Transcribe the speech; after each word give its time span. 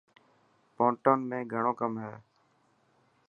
پونٽون 0.75 1.19
۾ 1.29 1.37
گهڻو 1.51 1.71
ڪم 1.79 1.93
هي. 2.03 2.13